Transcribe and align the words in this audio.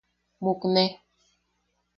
Mukne. 0.43 0.85